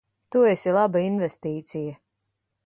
Tu 0.35 0.39
esi 0.51 0.73
laba 0.77 1.03
investīcija. 1.09 1.95